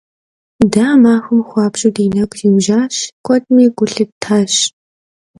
De 0.71 0.81
a 0.91 0.93
maxuem 1.03 1.41
xuabju 1.49 1.87
di 1.95 2.05
negu 2.15 2.35
ziujaş, 2.39 2.95
kuedmi 3.25 3.65
gu 3.77 3.85
lhıttaş. 3.91 4.53